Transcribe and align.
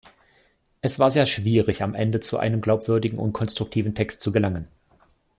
Es 0.81 0.97
war 0.97 1.11
sehr 1.11 1.27
schwierig, 1.27 1.83
am 1.83 1.93
Ende 1.93 2.19
zu 2.19 2.39
einem 2.39 2.61
glaubwürdigen 2.61 3.19
und 3.19 3.33
konstruktiven 3.33 3.93
Text 3.93 4.21
zu 4.21 4.31
gelangen. 4.31 4.67